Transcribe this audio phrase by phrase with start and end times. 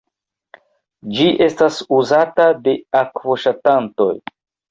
[1.17, 4.11] Ĝi estas uzata de akvoŝatantoj.